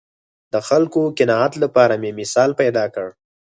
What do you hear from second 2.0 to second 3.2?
مې مثال پیدا کړ